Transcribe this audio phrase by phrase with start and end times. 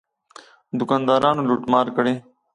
[0.79, 2.15] دوکاندارانو لوټ مار کړی.